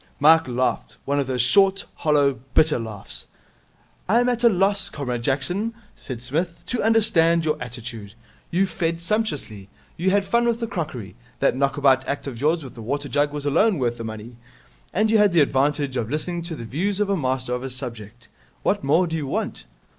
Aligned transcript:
Mike 0.19 0.47
laughed. 0.47 0.97
One 1.05 1.19
of 1.19 1.27
those 1.27 1.43
short, 1.43 1.85
hollow, 1.93 2.39
bitter 2.55 2.79
laughs. 2.79 3.27
'I 4.09 4.21
am 4.21 4.29
at 4.29 4.43
a 4.43 4.49
loss, 4.49 4.89
Comrade 4.89 5.21
Jackson,' 5.21 5.75
said 5.93 6.23
Psmith, 6.23 6.63
'to 6.65 6.81
understand 6.81 7.45
your 7.45 7.55
attitude. 7.61 8.15
You 8.49 8.65
fed 8.65 8.99
sumptuously. 8.99 9.69
You 9.97 10.09
had 10.09 10.25
fun 10.25 10.47
with 10.47 10.59
the 10.59 10.65
crockery 10.65 11.13
that 11.39 11.55
knockabout 11.55 12.03
act 12.07 12.25
of 12.25 12.41
yours 12.41 12.63
with 12.63 12.73
the 12.73 12.81
water 12.81 13.09
jug 13.09 13.31
was 13.31 13.45
alone 13.45 13.77
worth 13.77 13.99
the 13.99 14.03
money 14.03 14.37
and 14.91 15.11
you 15.11 15.19
had 15.19 15.33
the 15.33 15.41
advantage 15.41 15.95
of 15.95 16.09
listening 16.09 16.41
to 16.45 16.55
the 16.55 16.65
views 16.65 16.99
of 16.99 17.07
a 17.11 17.15
master 17.15 17.53
of 17.53 17.61
his 17.61 17.75
subject. 17.75 18.27
What 18.63 18.83
more 18.83 19.05
do 19.05 19.15
you 19.15 19.27
want?' 19.27 19.65